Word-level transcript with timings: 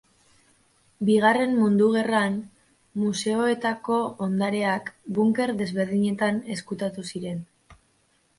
Bigarren 1.09 1.51
mundu 1.57 1.89
gerran 1.95 2.39
museoetako 3.01 3.99
ondareak 4.29 4.91
bunker 5.19 5.55
desberdinetan 5.61 6.41
ezkutatu 6.57 7.07
ziren. 7.15 7.47